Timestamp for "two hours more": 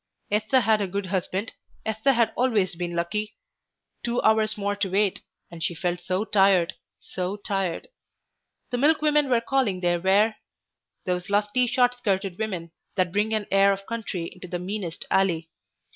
4.03-4.75